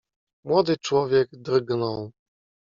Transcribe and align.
"Młody 0.43 0.77
człowiek 0.77 1.29
drgnął." 1.33 2.11